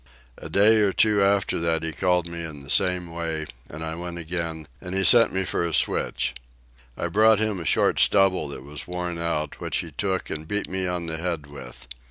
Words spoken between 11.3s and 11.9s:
with.